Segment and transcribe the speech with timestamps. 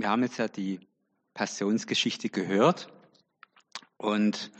[0.00, 0.80] wir haben jetzt ja die
[1.34, 2.88] Passionsgeschichte gehört
[3.96, 4.50] und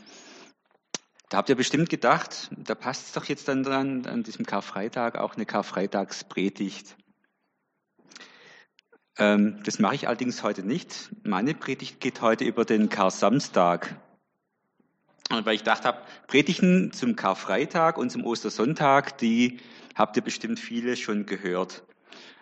[1.31, 5.17] da habt ihr bestimmt gedacht, da passt es doch jetzt dann dran, an diesem Karfreitag
[5.17, 6.97] auch eine Karfreitagspredigt.
[9.17, 11.11] Ähm, das mache ich allerdings heute nicht.
[11.23, 13.97] Meine Predigt geht heute über den Kar-Samstag.
[15.31, 19.61] Weil ich gedacht habe, Predigten zum Karfreitag und zum Ostersonntag, die
[19.95, 21.85] habt ihr bestimmt viele schon gehört.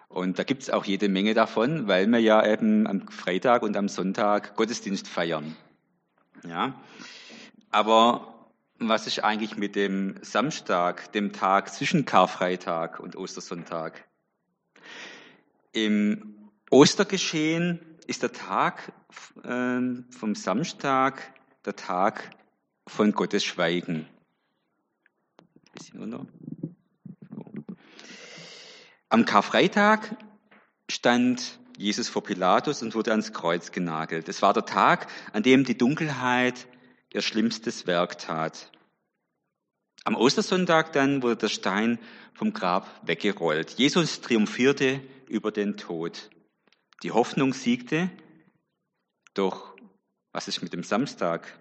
[0.08, 3.76] Und da gibt es auch jede Menge davon, weil wir ja eben am Freitag und
[3.76, 5.54] am Sonntag Gottesdienst feiern.
[6.46, 6.80] Ja.
[7.70, 8.48] Aber
[8.78, 14.08] was ist eigentlich mit dem Samstag, dem Tag zwischen Karfreitag und Ostersonntag?
[15.72, 18.92] Im Ostergeschehen ist der Tag
[19.44, 21.34] äh, vom Samstag
[21.66, 22.30] der Tag
[22.86, 24.06] von Gottes Schweigen.
[25.74, 26.26] Bisschen unter.
[29.10, 30.16] Am Karfreitag
[30.90, 34.28] stand Jesus vor Pilatus und wurde ans Kreuz genagelt.
[34.28, 36.66] Es war der Tag, an dem die Dunkelheit
[37.12, 38.70] ihr schlimmstes Werk tat.
[40.04, 41.98] Am Ostersonntag dann wurde der Stein
[42.34, 43.72] vom Grab weggerollt.
[43.72, 46.30] Jesus triumphierte über den Tod.
[47.02, 48.10] Die Hoffnung siegte.
[49.34, 49.74] Doch
[50.32, 51.58] was ist mit dem Samstag?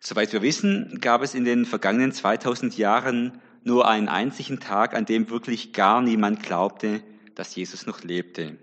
[0.00, 5.06] Soweit wir wissen, gab es in den vergangenen 2000 Jahren nur einen einzigen Tag, an
[5.06, 7.02] dem wirklich gar niemand glaubte,
[7.34, 8.58] dass Jesus noch lebte.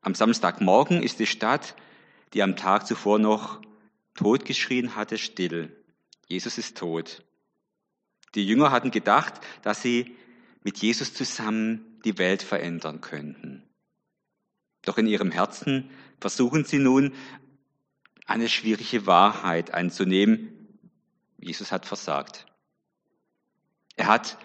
[0.00, 1.76] Am Samstagmorgen ist die Stadt,
[2.32, 3.60] die am Tag zuvor noch
[4.14, 5.76] totgeschrien hatte, still.
[6.26, 7.22] Jesus ist tot.
[8.34, 10.16] Die Jünger hatten gedacht, dass sie
[10.64, 13.62] mit Jesus zusammen die Welt verändern könnten.
[14.82, 17.12] Doch in ihrem Herzen versuchen sie nun,
[18.26, 20.78] eine schwierige Wahrheit anzunehmen.
[21.38, 22.46] Jesus hat versagt.
[23.96, 24.38] Er hat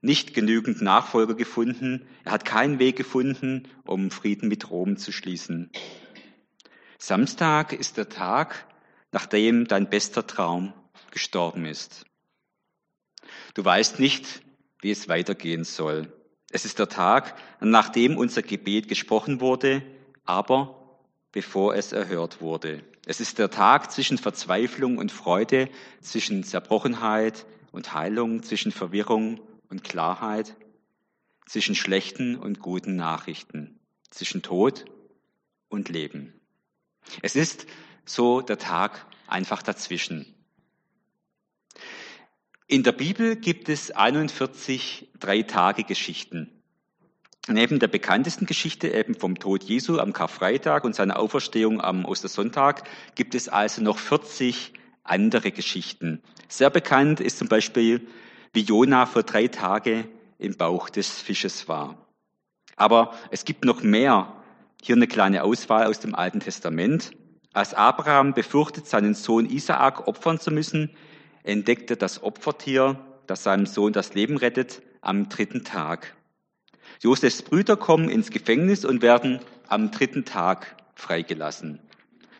[0.00, 2.06] nicht genügend Nachfolger gefunden.
[2.24, 5.70] Er hat keinen Weg gefunden, um Frieden mit Rom zu schließen.
[6.98, 8.66] Samstag ist der Tag,
[9.12, 10.72] nachdem dein bester Traum
[11.10, 12.04] gestorben ist.
[13.54, 14.42] Du weißt nicht,
[14.80, 16.12] wie es weitergehen soll.
[16.50, 19.82] Es ist der Tag, nachdem unser Gebet gesprochen wurde,
[20.24, 21.00] aber
[21.32, 22.84] bevor es erhört wurde.
[23.06, 25.68] Es ist der Tag zwischen Verzweiflung und Freude,
[26.00, 30.56] zwischen Zerbrochenheit und Heilung, zwischen Verwirrung und Klarheit,
[31.46, 33.78] zwischen schlechten und guten Nachrichten,
[34.10, 34.84] zwischen Tod
[35.68, 36.32] und Leben.
[37.20, 37.66] Es ist
[38.04, 40.32] so der Tag einfach dazwischen.
[42.66, 46.50] In der Bibel gibt es 41 Drei-Tage-Geschichten.
[47.46, 52.88] Neben der bekanntesten Geschichte eben vom Tod Jesu am Karfreitag und seiner Auferstehung am Ostersonntag
[53.16, 56.22] gibt es also noch 40 andere Geschichten.
[56.48, 58.06] Sehr bekannt ist zum Beispiel,
[58.52, 60.06] wie Jona für drei Tage
[60.38, 61.96] im Bauch des Fisches war.
[62.76, 64.32] Aber es gibt noch mehr.
[64.82, 67.12] Hier eine kleine Auswahl aus dem Alten Testament.
[67.52, 70.90] Als Abraham befürchtet, seinen Sohn Isaak opfern zu müssen,
[71.44, 76.14] entdeckt er das Opfertier, das seinem Sohn das Leben rettet, am dritten Tag.
[77.00, 81.80] Josefs Brüder kommen ins Gefängnis und werden am dritten Tag freigelassen.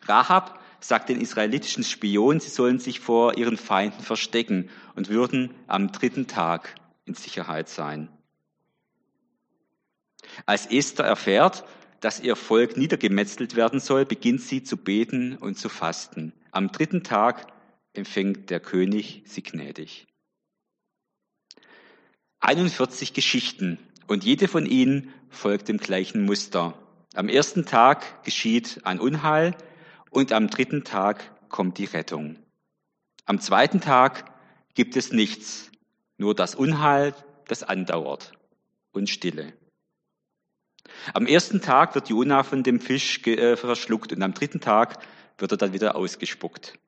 [0.07, 5.93] Rahab sagt den israelitischen Spionen, sie sollen sich vor ihren Feinden verstecken und würden am
[5.93, 6.75] dritten Tag
[7.07, 8.11] in Sicherheit sein.
[10.45, 11.65] Als Esther erfährt,
[12.01, 16.35] dass ihr Volk niedergemetzelt werden soll, beginnt sie zu beten und zu fasten.
[16.51, 17.47] Am dritten Tag
[17.95, 20.07] empfängt der König sie gnädig.
[22.41, 26.79] 41 Geschichten und jede von ihnen folgt dem gleichen Muster.
[27.15, 29.57] Am ersten Tag geschieht ein Unheil
[30.15, 32.37] und am dritten Tag kommt die Rettung.
[33.27, 34.31] Am zweiten Tag
[34.75, 35.71] gibt es nichts,
[36.19, 37.15] nur das Unheil,
[37.49, 38.33] das andauert
[38.93, 39.53] und Stille.
[41.13, 44.99] Am ersten Tag wird Jona von dem Fisch äh, verschluckt und am dritten Tag
[45.39, 46.79] wird er dann wieder ausgespuckt.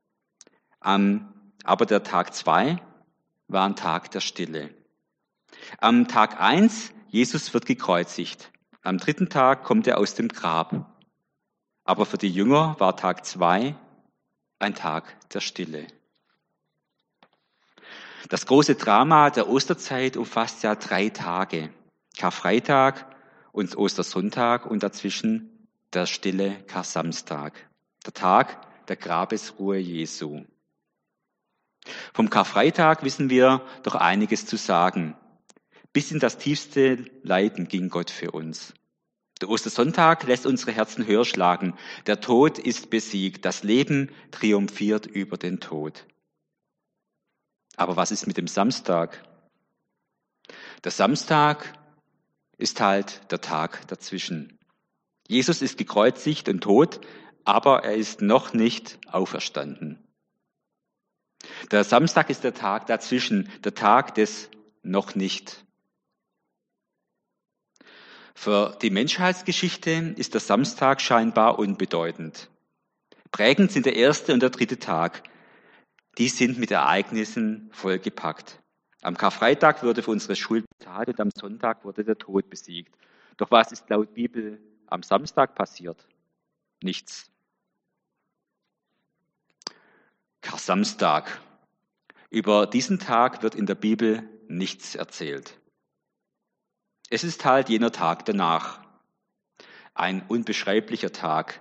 [0.80, 2.80] aber der Tag zwei
[3.48, 4.70] war ein Tag der Stille.
[5.78, 8.52] Am Tag eins Jesus wird gekreuzigt.
[8.82, 10.95] Am dritten Tag kommt er aus dem Grab.
[11.86, 13.76] Aber für die Jünger war Tag zwei
[14.58, 15.86] ein Tag der Stille.
[18.28, 21.70] Das große Drama der Osterzeit umfasst ja drei Tage.
[22.18, 23.06] Karfreitag
[23.52, 27.68] und Ostersonntag und dazwischen der stille Kar-Samstag.
[28.04, 30.44] Der Tag der Grabesruhe Jesu.
[32.12, 35.14] Vom Karfreitag wissen wir doch einiges zu sagen.
[35.92, 38.74] Bis in das tiefste Leiden ging Gott für uns.
[39.40, 41.74] Der Ostersonntag lässt unsere Herzen höher schlagen.
[42.06, 43.44] Der Tod ist besiegt.
[43.44, 46.06] Das Leben triumphiert über den Tod.
[47.76, 49.22] Aber was ist mit dem Samstag?
[50.84, 51.78] Der Samstag
[52.56, 54.58] ist halt der Tag dazwischen.
[55.28, 57.00] Jesus ist gekreuzigt und tot,
[57.44, 60.02] aber er ist noch nicht auferstanden.
[61.70, 64.50] Der Samstag ist der Tag dazwischen, der Tag des
[64.82, 65.65] noch nicht.
[68.36, 72.50] Für die Menschheitsgeschichte ist der Samstag scheinbar unbedeutend.
[73.32, 75.22] Prägend sind der erste und der dritte Tag.
[76.18, 78.62] Die sind mit Ereignissen vollgepackt.
[79.00, 82.94] Am Karfreitag wurde für unsere Schuld bezahlt und am Sonntag wurde der Tod besiegt.
[83.38, 86.06] Doch was ist laut Bibel am Samstag passiert?
[86.82, 87.30] Nichts.
[90.42, 91.40] Kar-Samstag.
[92.28, 95.58] Über diesen Tag wird in der Bibel nichts erzählt.
[97.08, 98.80] Es ist halt jener Tag danach.
[99.94, 101.60] Ein unbeschreiblicher Tag.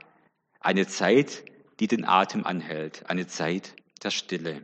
[0.60, 1.46] Eine Zeit,
[1.80, 3.10] die den Atem anhält.
[3.10, 4.64] Eine Zeit der Stille.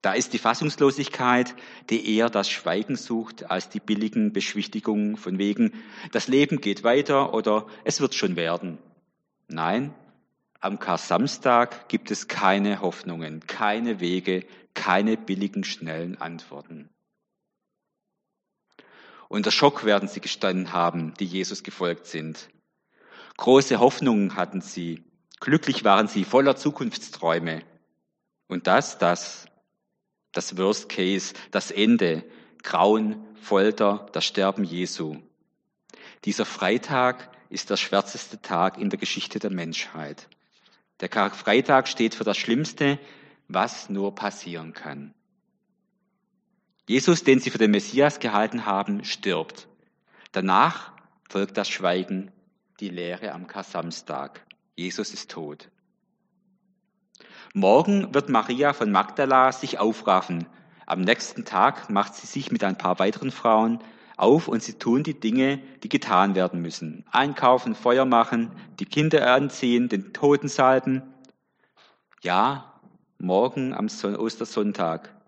[0.00, 1.54] Da ist die Fassungslosigkeit,
[1.90, 5.74] die eher das Schweigen sucht als die billigen Beschwichtigungen von wegen,
[6.12, 8.78] das Leben geht weiter oder es wird schon werden.
[9.48, 9.94] Nein,
[10.60, 16.88] am Kar-Samstag gibt es keine Hoffnungen, keine Wege, keine billigen, schnellen Antworten.
[19.30, 22.48] Unter Schock werden sie gestanden haben, die Jesus gefolgt sind.
[23.36, 25.04] Große Hoffnungen hatten sie.
[25.38, 27.62] Glücklich waren sie, voller Zukunftsträume.
[28.48, 29.46] Und das, das,
[30.32, 32.24] das Worst Case, das Ende,
[32.64, 35.18] Grauen, Folter, das Sterben Jesu.
[36.24, 40.28] Dieser Freitag ist der schwärzeste Tag in der Geschichte der Menschheit.
[40.98, 42.98] Der Karfreitag steht für das Schlimmste,
[43.46, 45.14] was nur passieren kann.
[46.90, 49.68] Jesus, den sie für den Messias gehalten haben, stirbt.
[50.32, 50.90] Danach
[51.28, 52.32] folgt das Schweigen,
[52.80, 54.44] die Lehre am Kasamstag.
[54.74, 55.70] Jesus ist tot.
[57.54, 60.48] Morgen wird Maria von Magdala sich aufraffen.
[60.84, 63.78] Am nächsten Tag macht sie sich mit ein paar weiteren Frauen
[64.16, 67.04] auf und sie tun die Dinge, die getan werden müssen.
[67.12, 68.50] Einkaufen, Feuer machen,
[68.80, 71.04] die Kinder anziehen, den Toten salben.
[72.20, 72.80] Ja,
[73.20, 75.19] morgen am Ostersonntag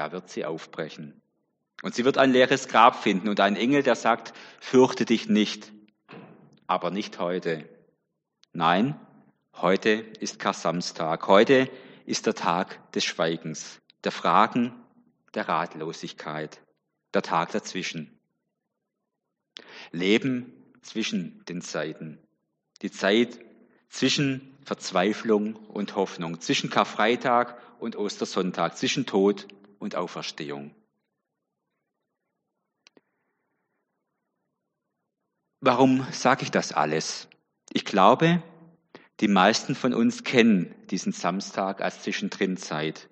[0.00, 1.20] da wird sie aufbrechen.
[1.82, 5.70] Und sie wird ein leeres Grab finden und einen Engel, der sagt, fürchte dich nicht,
[6.66, 7.68] aber nicht heute.
[8.54, 8.98] Nein,
[9.56, 11.26] heute ist Kasamstag.
[11.26, 11.68] Heute
[12.06, 14.72] ist der Tag des Schweigens, der Fragen,
[15.34, 16.62] der Ratlosigkeit,
[17.12, 18.18] der Tag dazwischen.
[19.92, 20.50] Leben
[20.80, 22.18] zwischen den Zeiten.
[22.80, 23.38] Die Zeit
[23.90, 29.46] zwischen Verzweiflung und Hoffnung, zwischen Karfreitag und Ostersonntag, zwischen Tod
[29.80, 30.72] und Auferstehung.
[35.60, 37.28] Warum sage ich das alles?
[37.72, 38.42] Ich glaube,
[39.20, 43.08] die meisten von uns kennen diesen Samstag als Zwischendrinzeit,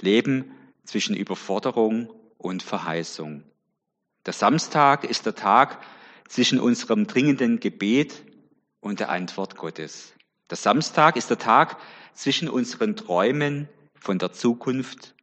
[0.00, 0.52] leben
[0.84, 2.08] zwischen Überforderung
[2.38, 3.42] und Verheißung.
[4.24, 5.82] Der Samstag ist der Tag
[6.28, 8.24] zwischen unserem dringenden Gebet
[8.80, 10.14] und der Antwort Gottes.
[10.48, 11.78] Der Samstag ist der Tag
[12.14, 15.13] zwischen unseren Träumen von der Zukunft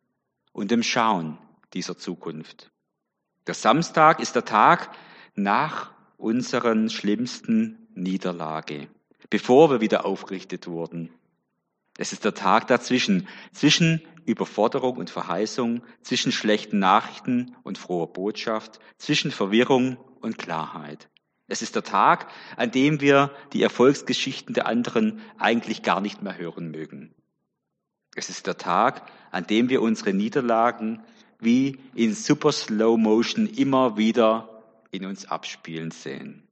[0.51, 1.37] und dem Schauen
[1.73, 2.71] dieser Zukunft.
[3.47, 4.95] Der Samstag ist der Tag
[5.35, 8.87] nach unseren schlimmsten Niederlage,
[9.29, 11.11] bevor wir wieder aufgerichtet wurden.
[11.97, 18.79] Es ist der Tag dazwischen, zwischen Überforderung und Verheißung, zwischen schlechten Nachrichten und froher Botschaft,
[18.97, 21.09] zwischen Verwirrung und Klarheit.
[21.47, 26.37] Es ist der Tag, an dem wir die Erfolgsgeschichten der anderen eigentlich gar nicht mehr
[26.37, 27.13] hören mögen.
[28.15, 31.03] Es ist der Tag, an dem wir unsere Niederlagen
[31.39, 36.47] wie in super Slow Motion immer wieder in uns abspielen sehen.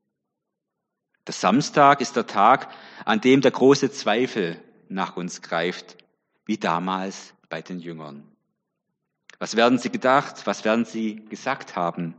[1.28, 2.70] Der Samstag ist der Tag,
[3.06, 5.98] an dem der große Zweifel nach uns greift,
[6.46, 8.24] wie damals bei den Jüngern.
[9.38, 10.48] Was werden sie gedacht?
[10.48, 12.16] Was werden sie gesagt haben?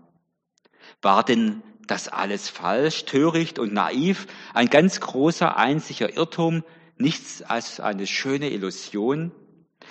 [1.02, 6.62] War denn das alles falsch, töricht und naiv, ein ganz großer, einziger Irrtum,
[7.00, 9.33] nichts als eine schöne Illusion?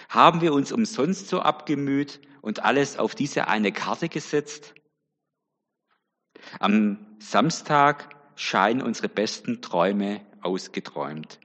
[0.07, 4.73] Haben wir uns umsonst so abgemüht und alles auf diese eine Karte gesetzt?
[6.59, 11.39] Am Samstag scheinen unsere besten Träume ausgeträumt.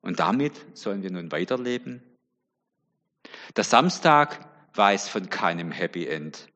[0.00, 2.02] Und damit sollen wir nun weiterleben?
[3.56, 6.48] Der Samstag weiß von keinem Happy End,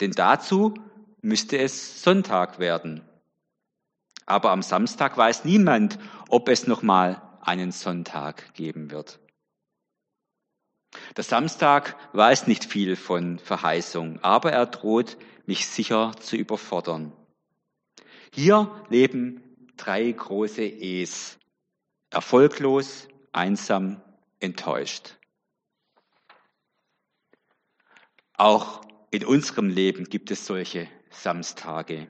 [0.00, 0.74] denn dazu
[1.22, 3.02] müsste es Sonntag werden.
[4.26, 5.98] Aber am Samstag weiß niemand,
[6.28, 9.20] ob es nochmal einen Sonntag geben wird.
[11.16, 17.12] Der Samstag weiß nicht viel von Verheißung, aber er droht, mich sicher zu überfordern.
[18.32, 19.42] Hier leben
[19.76, 21.38] drei große E's.
[22.10, 24.00] Erfolglos, einsam,
[24.40, 25.18] enttäuscht.
[28.36, 32.08] Auch in unserem Leben gibt es solche Samstage.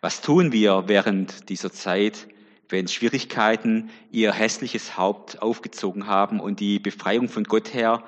[0.00, 2.28] Was tun wir während dieser Zeit,
[2.68, 8.04] wenn Schwierigkeiten ihr hässliches Haupt aufgezogen haben und die Befreiung von Gott her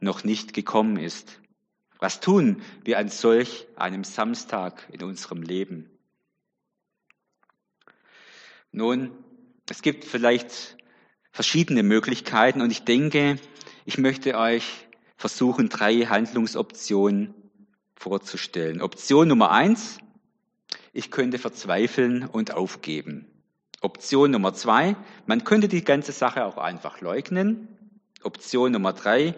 [0.00, 1.40] noch nicht gekommen ist?
[1.98, 5.90] Was tun wir an solch einem Samstag in unserem Leben?
[8.70, 9.10] Nun,
[9.68, 10.76] es gibt vielleicht
[11.32, 13.38] verschiedene Möglichkeiten und ich denke,
[13.84, 17.34] ich möchte euch versuchen, drei Handlungsoptionen
[17.96, 18.80] vorzustellen.
[18.80, 19.98] Option Nummer eins,
[20.92, 23.26] ich könnte verzweifeln und aufgeben.
[23.80, 27.68] Option Nummer zwei, man könnte die ganze Sache auch einfach leugnen.
[28.22, 29.34] Option Nummer drei,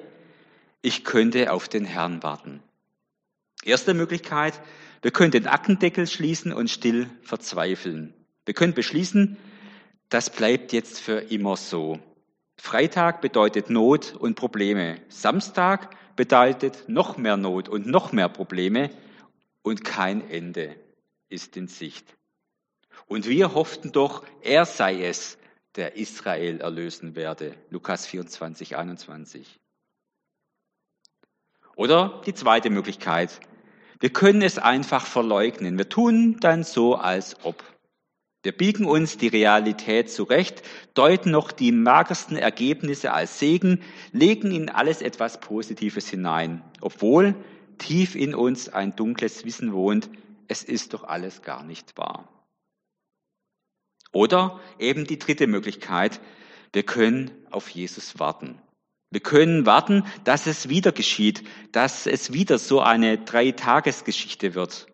[0.80, 2.62] ich könnte auf den Herrn warten.
[3.62, 4.61] Erste Möglichkeit,
[5.02, 8.14] wir können den Aktendeckel schließen und still verzweifeln.
[8.47, 9.37] Wir können beschließen,
[10.09, 12.00] das bleibt jetzt für immer so.
[12.56, 15.00] Freitag bedeutet Not und Probleme.
[15.09, 18.90] Samstag bedeutet noch mehr Not und noch mehr Probleme
[19.62, 20.76] und kein Ende
[21.28, 22.16] ist in Sicht.
[23.07, 25.38] Und wir hofften doch, er sei es,
[25.76, 27.54] der Israel erlösen werde.
[27.71, 29.61] Lukas 24, 21.
[31.76, 33.40] Oder die zweite Möglichkeit.
[34.00, 35.78] Wir können es einfach verleugnen.
[35.78, 37.62] Wir tun dann so, als ob.
[38.42, 40.62] Wir biegen uns die Realität zurecht,
[40.95, 47.35] deuten noch die magersten Ergebnisse als Segen, legen in alles etwas Positives hinein, obwohl
[47.76, 50.09] tief in uns ein dunkles Wissen wohnt,
[50.49, 52.28] es ist doch alles gar nicht wahr.
[54.12, 56.21] Oder eben die dritte Möglichkeit,
[56.73, 58.61] wir können auf Jesus warten.
[59.11, 64.87] Wir können warten, dass es wieder geschieht, dass es wieder so eine Dreitagesgeschichte wird.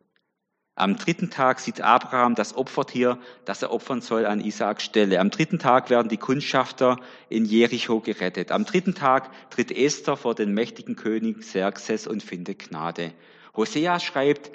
[0.79, 5.21] Am dritten Tag sieht Abraham das Opfertier, das er opfern soll, an Isaaks Stelle.
[5.21, 6.99] Am dritten Tag werden die Kundschafter
[7.31, 8.53] in Jericho gerettet.
[8.53, 13.13] Am dritten Tag tritt Esther vor den mächtigen König Xerxes und findet Gnade.
[13.57, 14.51] Hosea schreibt,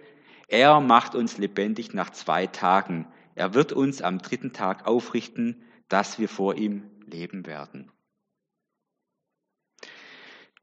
[0.47, 3.07] er macht uns lebendig nach zwei Tagen.
[3.41, 7.91] Er wird uns am dritten Tag aufrichten, dass wir vor ihm leben werden.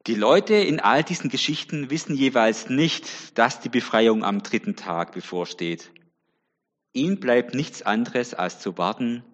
[0.07, 5.11] Die Leute in all diesen Geschichten wissen jeweils nicht, dass die Befreiung am dritten Tag
[5.11, 5.91] bevorsteht.
[6.93, 9.25] Ihnen bleibt nichts anderes, als zu warten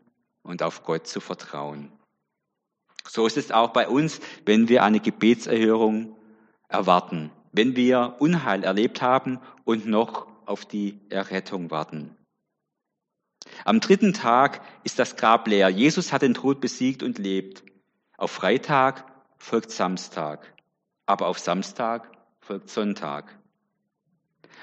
[0.42, 1.92] und auf Gott zu vertrauen.
[3.08, 6.18] So ist es auch bei uns, wenn wir eine Gebetserhörung
[6.68, 12.18] erwarten, wenn wir Unheil erlebt haben und noch auf die Errettung warten.
[13.64, 15.70] Am dritten Tag ist das Grab leer.
[15.70, 17.64] Jesus hat den Tod besiegt und lebt.
[18.18, 19.06] Auf Freitag
[19.38, 20.54] folgt Samstag,
[21.06, 23.38] aber auf Samstag folgt Sonntag.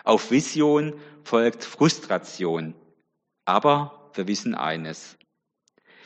[0.04, 2.74] Auf Vision folgt Frustration,
[3.44, 5.16] aber wir wissen eines.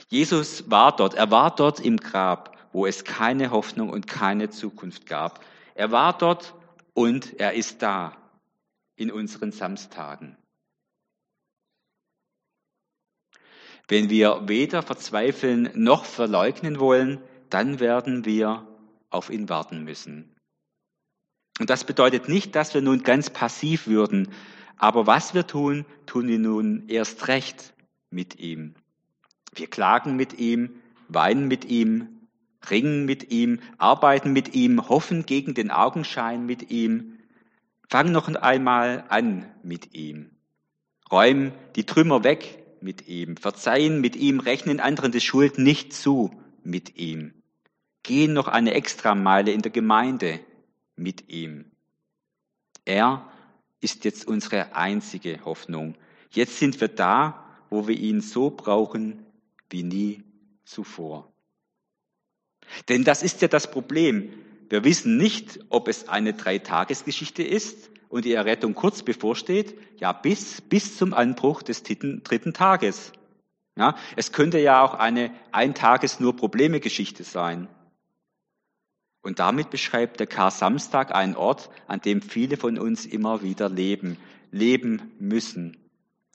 [0.08, 5.06] Jesus war dort, er war dort im Grab, wo es keine Hoffnung und keine Zukunft
[5.06, 5.44] gab.
[5.74, 6.54] Er war dort
[6.94, 8.16] und er ist da
[8.96, 10.36] in unseren Samstagen.
[13.88, 18.66] Wenn wir weder verzweifeln noch verleugnen wollen, dann werden wir
[19.10, 20.34] auf ihn warten müssen.
[21.60, 24.28] Und das bedeutet nicht, dass wir nun ganz passiv würden,
[24.76, 27.74] aber was wir tun, tun wir nun erst recht
[28.10, 28.74] mit ihm.
[29.54, 32.08] Wir klagen mit ihm, weinen mit ihm,
[32.68, 37.18] ringen mit ihm, arbeiten mit ihm, hoffen gegen den Augenschein mit ihm,
[37.88, 40.30] fangen noch einmal an mit ihm,
[41.10, 46.30] räumen die Trümmer weg mit ihm, verzeihen mit ihm, rechnen anderen die Schuld nicht zu
[46.62, 47.34] mit ihm,
[48.02, 50.40] gehen noch eine Extrameile in der Gemeinde
[50.96, 51.66] mit ihm.
[52.84, 53.28] Er
[53.80, 55.96] ist jetzt unsere einzige Hoffnung.
[56.30, 59.24] Jetzt sind wir da, wo wir ihn so brauchen
[59.70, 60.22] wie nie
[60.64, 61.32] zuvor.
[62.88, 64.32] Denn das ist ja das Problem.
[64.68, 70.62] Wir wissen nicht, ob es eine Dreitagesgeschichte ist und die Errettung kurz bevorsteht, ja, bis,
[70.62, 73.12] bis zum Anbruch des dritten, dritten Tages.
[73.76, 77.68] Ja, es könnte ja auch eine Eintages nur Probleme Geschichte sein.
[79.20, 83.68] Und damit beschreibt der Kar Samstag einen Ort, an dem viele von uns immer wieder
[83.68, 84.16] leben,
[84.50, 85.76] leben müssen.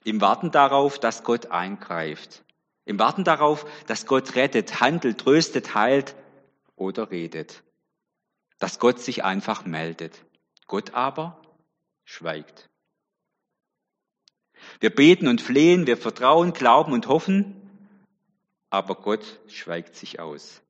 [0.03, 2.43] Im Warten darauf, dass Gott eingreift.
[2.85, 6.15] Im Warten darauf, dass Gott rettet, handelt, tröstet, heilt
[6.75, 7.63] oder redet.
[8.59, 10.23] Dass Gott sich einfach meldet.
[10.67, 11.41] Gott aber
[12.12, 12.70] schweigt.
[14.80, 17.56] Wir beten und flehen, wir vertrauen, glauben und hoffen,
[18.70, 20.62] aber Gott schweigt sich aus.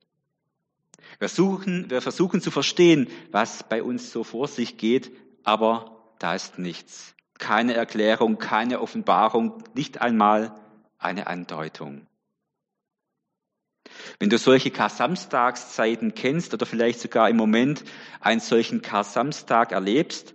[1.18, 5.10] Wir, suchen, wir versuchen zu verstehen, was bei uns so vor sich geht,
[5.42, 7.14] aber da ist nichts.
[7.38, 10.54] Keine Erklärung, keine Offenbarung, nicht einmal
[10.98, 12.06] eine Andeutung.
[14.20, 17.82] Wenn du solche Kar-Samstagszeiten kennst oder vielleicht sogar im Moment
[18.20, 20.34] einen solchen Kar-Samstag erlebst,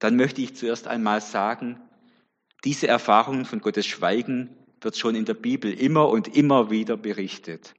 [0.00, 1.80] dann möchte ich zuerst einmal sagen,
[2.64, 7.74] Diese Erfahrung von Gottes Schweigen wird schon in der Bibel immer und immer wieder berichtet.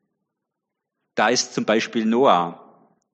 [1.13, 2.57] Da ist zum Beispiel Noah.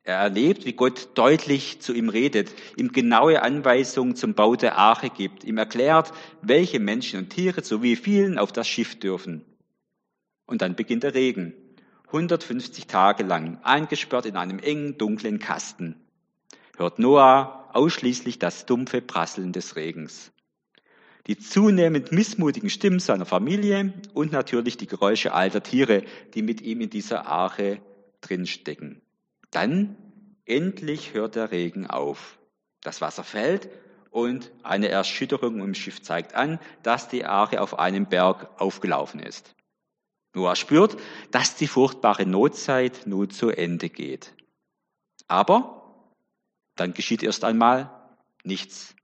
[0.04, 5.10] Er erlebt, wie Gott deutlich zu ihm redet, ihm genaue Anweisungen zum Bau der Arche
[5.10, 9.44] gibt, ihm erklärt, welche Menschen und Tiere sowie vielen auf das Schiff dürfen.
[10.46, 11.54] Und dann beginnt der Regen.
[12.06, 16.08] 150 Tage lang, eingesperrt in einem engen, dunklen Kasten,
[16.78, 20.32] hört Noah ausschließlich das dumpfe Prasseln des Regens.
[21.28, 26.04] Die zunehmend missmutigen Stimmen seiner Familie und natürlich die Geräusche alter Tiere,
[26.34, 27.80] die mit ihm in dieser Arche
[28.22, 29.02] drinstecken.
[29.52, 29.96] Dann
[30.46, 32.40] endlich hört der Regen auf.
[32.82, 33.70] Das Wasser fällt
[34.10, 39.54] und eine Erschütterung im Schiff zeigt an, dass die Arche auf einem Berg aufgelaufen ist.
[40.34, 40.98] Noah spürt,
[41.30, 44.34] dass die furchtbare Notzeit nun zu Ende geht.
[45.28, 45.77] Aber
[46.80, 47.92] dann geschieht erst einmal
[48.44, 48.96] nichts.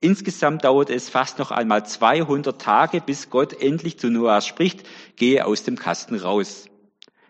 [0.00, 4.84] Insgesamt dauert es fast noch einmal 200 Tage, bis Gott endlich zu Noah spricht,
[5.16, 6.68] gehe aus dem Kasten raus.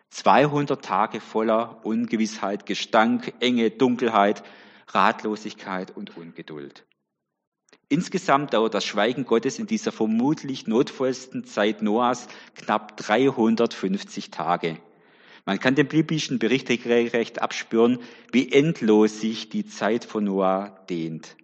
[0.08, 4.42] 200 Tage voller Ungewissheit, Gestank, Enge, Dunkelheit,
[4.88, 6.86] Ratlosigkeit und Ungeduld.
[7.88, 14.78] Insgesamt dauert das Schweigen Gottes in dieser vermutlich notvollsten Zeit Noahs knapp 350 Tage.
[15.44, 17.98] Man kann dem biblischen Bericht recht abspüren,
[18.30, 21.36] wie endlos sich die Zeit von Noah dehnt.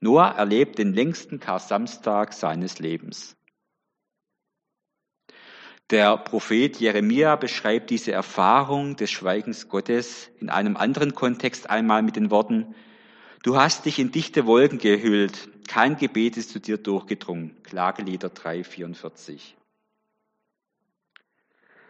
[0.00, 3.36] Noah erlebt den längsten Kar-Samstag seines Lebens.
[5.90, 12.16] Der Prophet Jeremia beschreibt diese Erfahrung des Schweigens Gottes in einem anderen Kontext einmal mit
[12.16, 12.74] den Worten,
[13.44, 17.62] Du hast dich in dichte Wolken gehüllt, kein Gebet ist zu dir durchgedrungen.
[17.62, 19.52] Klagelieder 3,44.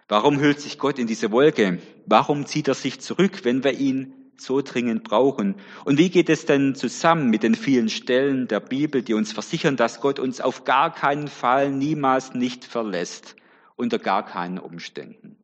[0.08, 1.78] Warum hüllt sich Gott in diese Wolke?
[2.04, 5.54] Warum zieht er sich zurück, wenn wir ihn so dringend brauchen?
[5.86, 9.76] Und wie geht es denn zusammen mit den vielen Stellen der Bibel, die uns versichern,
[9.76, 13.36] dass Gott uns auf gar keinen Fall niemals nicht verlässt,
[13.76, 15.43] unter gar keinen Umständen?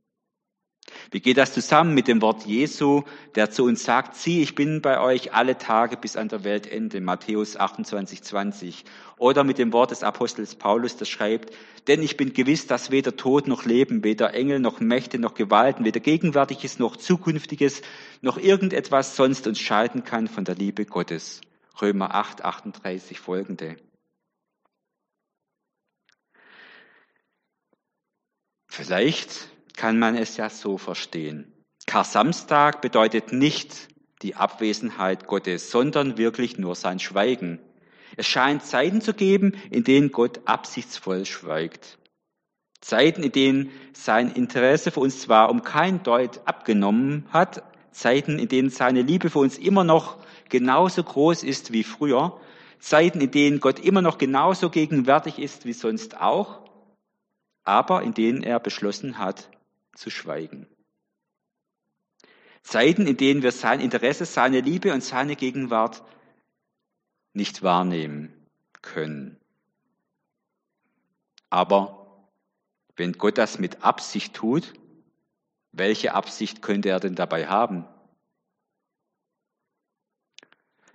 [1.10, 3.02] Wie geht das zusammen mit dem Wort Jesu,
[3.34, 7.00] der zu uns sagt, sieh, ich bin bei euch alle Tage bis an der Weltende,
[7.00, 8.84] Matthäus 28, 20.
[9.18, 11.54] Oder mit dem Wort des Apostels Paulus, der schreibt,
[11.88, 15.84] denn ich bin gewiss, dass weder Tod noch Leben, weder Engel noch Mächte noch Gewalten,
[15.84, 17.82] weder Gegenwärtiges noch Zukünftiges,
[18.20, 21.40] noch irgendetwas sonst uns scheiden kann von der Liebe Gottes.
[21.80, 23.76] Römer 8, 38 folgende.
[28.68, 29.48] Vielleicht
[29.80, 31.50] kann man es ja so verstehen.
[31.86, 33.88] Kar-Samstag bedeutet nicht
[34.20, 37.58] die Abwesenheit Gottes, sondern wirklich nur sein Schweigen.
[38.18, 41.96] Es scheint Zeiten zu geben, in denen Gott absichtsvoll schweigt.
[42.82, 48.48] Zeiten, in denen sein Interesse für uns zwar um kein Deut abgenommen hat, Zeiten, in
[48.48, 50.18] denen seine Liebe für uns immer noch
[50.50, 52.38] genauso groß ist wie früher,
[52.80, 56.68] Zeiten, in denen Gott immer noch genauso gegenwärtig ist wie sonst auch,
[57.64, 59.48] aber in denen er beschlossen hat,
[60.00, 60.66] zu schweigen.
[62.62, 66.02] Zeiten, in denen wir sein Interesse, seine Liebe und seine Gegenwart
[67.32, 68.32] nicht wahrnehmen
[68.82, 69.38] können.
[71.50, 72.28] Aber
[72.96, 74.72] wenn Gott das mit Absicht tut,
[75.72, 77.86] welche Absicht könnte er denn dabei haben?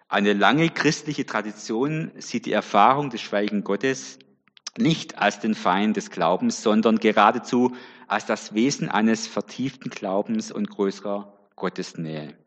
[0.07, 4.19] Eine lange christliche Tradition sieht die Erfahrung des Schweigen Gottes
[4.77, 7.75] nicht als den Feind des Glaubens, sondern geradezu
[8.07, 12.37] als das Wesen eines vertieften Glaubens und größerer Gottesnähe.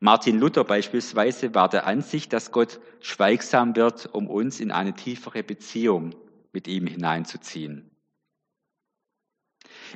[0.00, 5.42] Martin Luther beispielsweise war der Ansicht, dass Gott schweigsam wird, um uns in eine tiefere
[5.42, 6.14] Beziehung
[6.52, 7.90] mit ihm hineinzuziehen.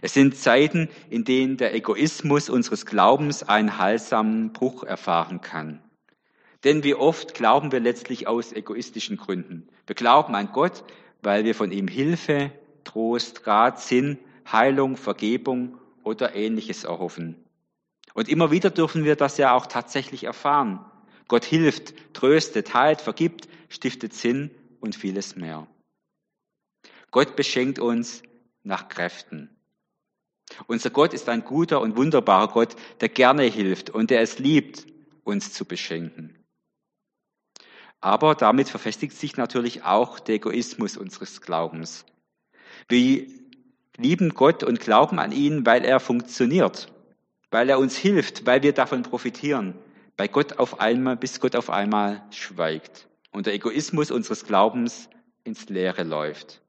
[0.01, 5.83] Es sind Zeiten, in denen der Egoismus unseres Glaubens einen heilsamen Bruch erfahren kann.
[6.65, 9.69] Denn wie oft glauben wir letztlich aus egoistischen Gründen.
[9.87, 10.85] Wir glauben an Gott,
[11.23, 12.53] weil wir von ihm Hilfe,
[12.85, 14.19] Trost, Rat, Sinn
[14.53, 17.45] Heilung, Vergebung oder ähnliches erhoffen.
[18.15, 20.85] Und immer wieder dürfen wir das ja auch tatsächlich erfahren.
[21.29, 25.67] Gott hilft, tröstet, heilt, vergibt, stiftet Sinn und vieles mehr.
[27.11, 28.23] Gott beschenkt uns
[28.63, 29.51] nach Kräften.
[30.67, 34.87] Unser Gott ist ein guter und wunderbarer Gott, der gerne hilft und der es liebt,
[35.25, 36.35] uns zu beschenken.
[38.01, 42.07] Aber damit verfestigt sich natürlich auch der Egoismus unseres Glaubens.
[42.89, 43.38] Wie
[43.99, 46.91] lieben Gott und glauben an ihn, weil er funktioniert,
[47.51, 49.75] weil er uns hilft, weil wir davon profitieren,
[50.17, 55.09] bei Gott auf einmal, bis Gott auf einmal schweigt und der Egoismus unseres Glaubens
[55.45, 56.63] ins Leere läuft.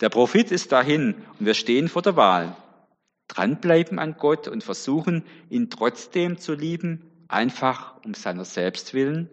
[0.00, 2.56] Der Profit ist dahin und wir stehen vor der Wahl.
[3.28, 9.30] Dranbleiben an Gott und versuchen, ihn trotzdem zu lieben, einfach um seiner selbst willen,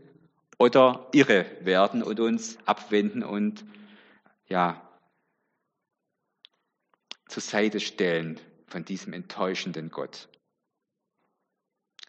[0.60, 3.63] oder irre werden und uns abwenden und
[4.47, 4.87] ja,
[7.28, 10.30] zur Seite stellen von diesem enttäuschenden Gott.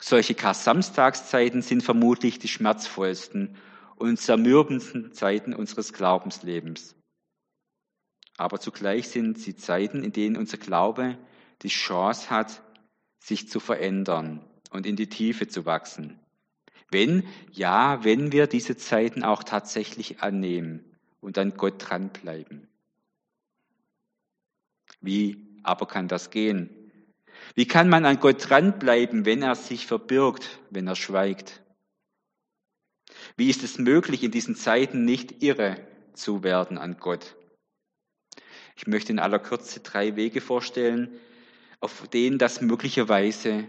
[0.00, 3.56] Solche Kar-Samstagszeiten sind vermutlich die schmerzvollsten
[3.96, 6.94] und zermürbendsten Zeiten unseres Glaubenslebens.
[8.36, 11.18] Aber zugleich sind sie Zeiten, in denen unser Glaube
[11.62, 12.62] die Chance hat,
[13.18, 16.20] sich zu verändern und in die Tiefe zu wachsen.
[16.90, 20.84] Wenn, ja, wenn wir diese Zeiten auch tatsächlich annehmen
[21.20, 22.68] und an Gott dranbleiben.
[25.00, 26.70] Wie aber kann das gehen?
[27.54, 31.62] Wie kann man an Gott dranbleiben, wenn er sich verbirgt, wenn er schweigt?
[33.36, 35.76] Wie ist es möglich, in diesen Zeiten nicht irre
[36.14, 37.36] zu werden an Gott?
[38.76, 41.10] Ich möchte in aller Kürze drei Wege vorstellen,
[41.80, 43.66] auf denen das möglicherweise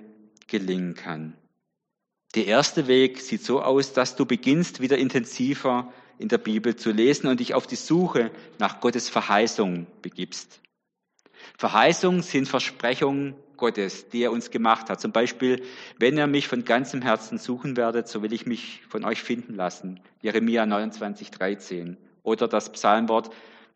[0.48, 1.36] gelingen kann.
[2.36, 6.92] Der erste Weg sieht so aus, dass du beginnst, wieder intensiver in der Bibel zu
[6.92, 10.62] lesen und dich auf die Suche nach Gottes Verheißung begibst.
[11.60, 15.02] Verheißungen sind Versprechungen Gottes, die er uns gemacht hat.
[15.02, 15.62] Zum Beispiel,
[15.98, 19.56] wenn er mich von ganzem Herzen suchen werdet, so will ich mich von euch finden
[19.56, 20.00] lassen.
[20.22, 21.98] Jeremia 29, 13.
[22.24, 23.32] Oder das Psalmwort,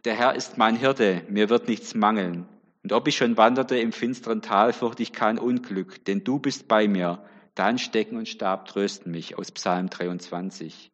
[0.05, 2.45] der Herr ist mein Hirte, mir wird nichts mangeln.
[2.83, 6.69] Und ob ich schon wanderte im finsteren Tal, fürchte ich kein Unglück, denn du bist
[6.69, 7.21] bei mir.
[7.53, 10.89] Dein Stecken und Stab trösten mich aus Psalm 23.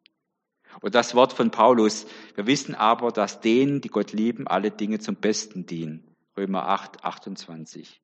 [0.80, 4.98] Und das Wort von Paulus, wir wissen aber, dass denen, die Gott lieben, alle Dinge
[4.98, 6.09] zum Besten dienen.
[6.36, 8.00] Römer 8, 28.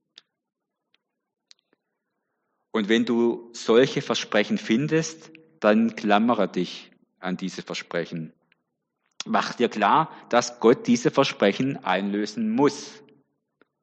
[2.72, 8.32] Und wenn du solche Versprechen findest, dann klammere dich an diese Versprechen.
[9.24, 13.02] Mach dir klar, dass Gott diese Versprechen einlösen muss.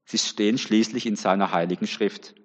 [0.05, 2.35] Sie stehen schließlich in seiner heiligen Schrift.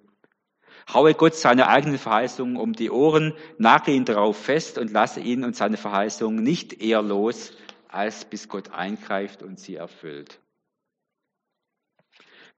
[0.93, 5.45] Haue Gott seine eigenen Verheißungen um die Ohren, nagel ihn darauf fest und lasse ihn
[5.45, 7.53] und seine Verheißungen nicht eher los,
[7.89, 10.41] als bis Gott eingreift und sie erfüllt.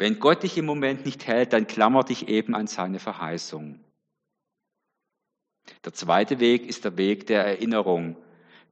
[0.01, 3.79] Wenn Gott dich im Moment nicht hält, dann klammer dich eben an seine Verheißung.
[5.85, 8.17] Der zweite Weg ist der Weg der Erinnerung.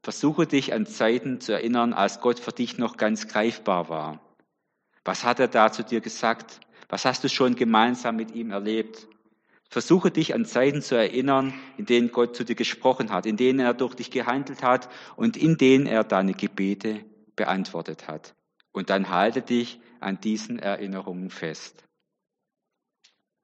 [0.03, 4.21] Versuche dich an Zeiten zu erinnern, als Gott für dich noch ganz greifbar war.
[5.05, 6.61] Was hat er da zu dir gesagt?
[6.89, 9.07] Was hast du schon gemeinsam mit ihm erlebt?
[9.69, 13.61] Versuche dich an Zeiten zu erinnern, in denen Gott zu dir gesprochen hat, in denen
[13.61, 17.05] er durch dich gehandelt hat und in denen er deine Gebete
[17.37, 18.35] beantwortet hat.
[18.79, 21.83] Und dann halte dich an diesen Erinnerungen fest.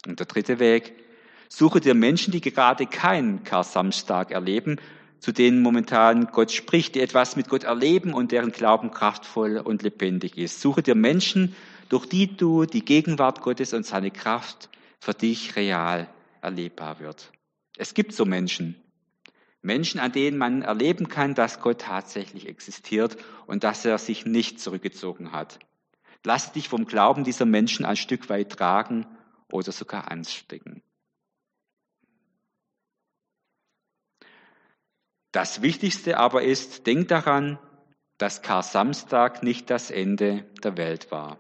[0.06, 0.94] Und der dritte Weg,
[1.48, 4.76] suche dir Menschen, die gerade keinen Kar-Samstag erleben,
[5.18, 9.82] zu denen momentan Gott spricht, die etwas mit Gott erleben und deren Glauben kraftvoll und
[9.82, 10.60] lebendig ist.
[10.60, 11.56] Suche dir Menschen,
[11.88, 14.68] durch die du die Gegenwart Gottes und seine Kraft
[15.00, 16.06] für dich real
[16.42, 17.32] erlebbar wird.
[17.76, 18.83] Es gibt so Menschen.
[19.64, 24.60] Menschen, an denen man erleben kann, dass Gott tatsächlich existiert und dass er sich nicht
[24.60, 25.58] zurückgezogen hat.
[26.22, 29.06] Lass dich vom Glauben dieser Menschen ein Stück weit tragen
[29.50, 30.82] oder sogar anstecken.
[35.32, 37.58] Das Wichtigste aber ist, denk daran,
[38.18, 41.38] dass Kar-Samstag nicht das Ende der Welt war.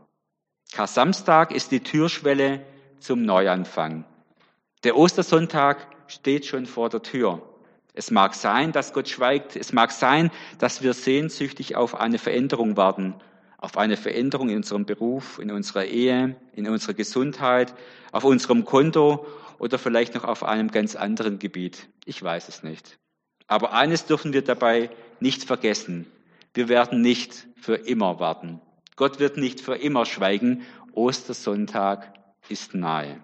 [0.72, 2.66] Kar-Samstag ist die Türschwelle
[2.98, 4.04] zum Neuanfang.
[4.82, 7.53] Der Ostersonntag steht schon vor der Tür.
[7.94, 9.56] Es mag sein, dass Gott schweigt.
[9.56, 13.14] Es mag sein, dass wir sehnsüchtig auf eine Veränderung warten
[13.64, 17.74] auf eine Veränderung in unserem Beruf, in unserer Ehe, in unserer Gesundheit,
[18.12, 19.26] auf unserem Konto
[19.58, 21.88] oder vielleicht noch auf einem ganz anderen Gebiet.
[22.04, 22.98] Ich weiß es nicht.
[23.46, 26.06] Aber eines dürfen wir dabei nicht vergessen.
[26.52, 28.60] Wir werden nicht für immer warten.
[28.96, 30.62] Gott wird nicht für immer schweigen.
[30.92, 32.12] Ostersonntag
[32.50, 33.18] ist nahe.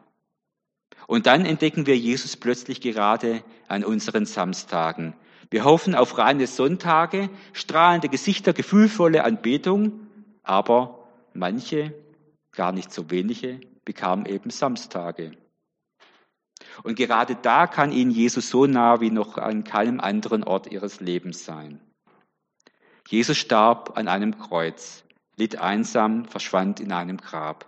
[1.11, 5.15] Und dann entdecken wir Jesus plötzlich gerade an unseren Samstagen.
[5.51, 10.07] Wir hoffen auf reine Sonntage, strahlende Gesichter, gefühlvolle Anbetung
[10.51, 11.95] aber manche,
[12.53, 15.33] gar nicht so wenige, bekamen eben Samstage.
[16.83, 21.01] Und gerade da kann ihnen Jesus so nah wie noch an keinem anderen Ort ihres
[21.01, 21.81] Lebens sein.
[23.09, 25.05] Jesus starb an einem Kreuz,
[25.37, 27.67] litt einsam, verschwand in einem Grab.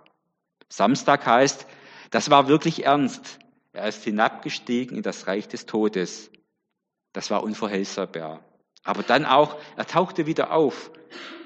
[0.69, 1.67] Samstag heißt,
[2.13, 3.39] das war wirklich ernst.
[3.73, 6.31] Er ist hinabgestiegen in das Reich des Todes.
[7.13, 8.45] Das war unvorhersehbar.
[8.85, 10.91] Aber dann auch, er tauchte wieder auf.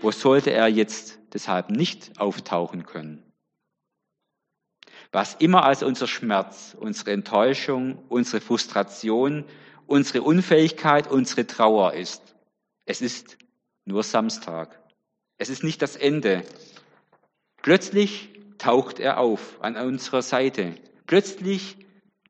[0.01, 3.23] Wo sollte er jetzt deshalb nicht auftauchen können?
[5.13, 9.45] Was immer als unser Schmerz, unsere Enttäuschung, unsere Frustration,
[9.87, 12.35] unsere Unfähigkeit, unsere Trauer ist,
[12.87, 13.39] es ist
[13.85, 14.81] nur Samstag.
[15.39, 16.43] Es ist nicht das Ende.
[17.63, 20.75] Plötzlich taucht er auf an unserer Seite.
[21.07, 21.77] Plötzlich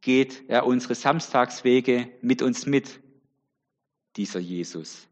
[0.00, 3.00] geht er unsere Samstagswege mit uns mit
[4.16, 5.08] dieser Jesus.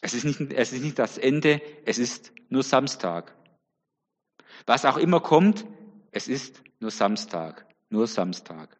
[0.00, 3.34] Es ist nicht, es ist nicht das Ende, es ist nur Samstag.
[4.66, 5.66] Was auch immer kommt,
[6.12, 8.78] es ist nur Samstag, nur Samstag.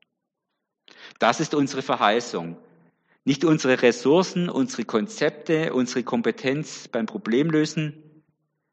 [1.18, 2.56] Das ist unsere Verheißung.
[3.24, 8.24] Nicht unsere Ressourcen, unsere Konzepte, unsere Kompetenz beim Problemlösen,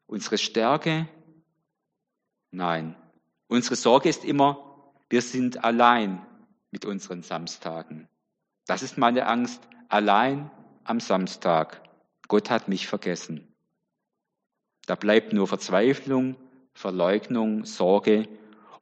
[0.06, 1.08] unsere Stärke.
[2.56, 2.96] Nein,
[3.48, 6.24] unsere Sorge ist immer, wir sind allein
[6.70, 8.08] mit unseren Samstagen.
[8.66, 10.50] Das ist meine Angst, allein
[10.82, 11.82] am Samstag.
[12.28, 13.54] Gott hat mich vergessen.
[14.86, 16.36] Da bleibt nur Verzweiflung,
[16.72, 18.26] Verleugnung, Sorge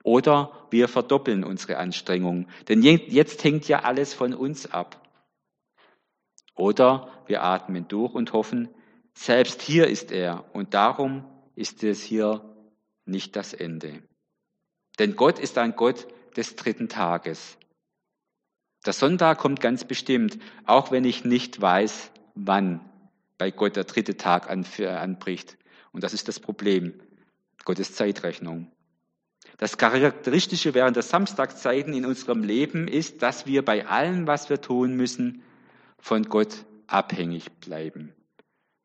[0.04, 2.46] oder wir verdoppeln unsere Anstrengung.
[2.68, 5.04] Denn jetzt hängt ja alles von uns ab.
[6.54, 8.68] Oder wir atmen durch und hoffen,
[9.14, 11.24] selbst hier ist er und darum
[11.56, 12.53] ist es hier
[13.04, 14.02] nicht das Ende.
[14.98, 17.58] Denn Gott ist ein Gott des dritten Tages.
[18.86, 22.80] Der Sonntag kommt ganz bestimmt, auch wenn ich nicht weiß, wann
[23.38, 25.56] bei Gott der dritte Tag anbricht.
[25.92, 26.94] Und das ist das Problem,
[27.64, 28.70] Gottes Zeitrechnung.
[29.58, 34.60] Das Charakteristische während der Samstagszeiten in unserem Leben ist, dass wir bei allem, was wir
[34.60, 35.42] tun müssen,
[35.98, 38.12] von Gott abhängig bleiben.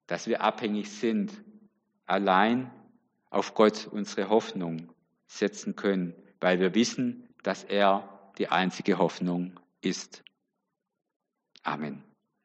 [0.08, 1.34] Dass wir abhängig sind,
[2.06, 2.72] allein
[3.30, 4.94] auf Gott unsere Hoffnung
[5.28, 10.24] setzen können, weil wir wissen, dass er die einzige Hoffnung ist.
[11.64, 12.09] Amen.